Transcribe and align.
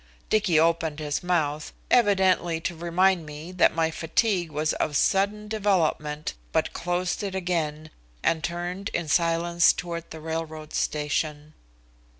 Dicky 0.31 0.59
opened 0.59 0.97
his 0.97 1.21
mouth, 1.21 1.73
evidently 1.91 2.59
to 2.61 2.75
remind 2.75 3.23
me 3.23 3.51
that 3.51 3.75
my 3.75 3.91
fatigue 3.91 4.49
was 4.51 4.73
of 4.73 4.97
sudden 4.97 5.47
development, 5.47 6.33
but 6.51 6.73
closed 6.73 7.21
it 7.21 7.35
again, 7.35 7.91
and 8.23 8.43
turned 8.43 8.89
in 8.95 9.07
silence 9.07 9.71
toward 9.71 10.09
the 10.09 10.19
railroad 10.19 10.73
station. 10.73 11.53